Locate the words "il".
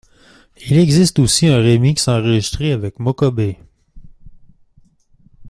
0.65-0.79